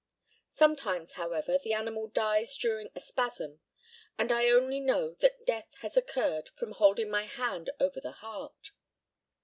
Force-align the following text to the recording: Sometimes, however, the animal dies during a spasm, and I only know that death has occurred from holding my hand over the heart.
Sometimes, 0.47 1.11
however, 1.11 1.59
the 1.59 1.73
animal 1.73 2.07
dies 2.07 2.57
during 2.57 2.89
a 2.95 2.99
spasm, 2.99 3.59
and 4.17 4.31
I 4.31 4.49
only 4.49 4.79
know 4.79 5.13
that 5.19 5.45
death 5.45 5.75
has 5.81 5.95
occurred 5.95 6.49
from 6.55 6.71
holding 6.71 7.11
my 7.11 7.25
hand 7.25 7.69
over 7.79 8.01
the 8.01 8.13
heart. 8.13 8.71